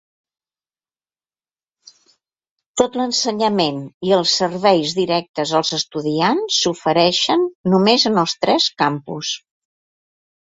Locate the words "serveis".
4.41-4.95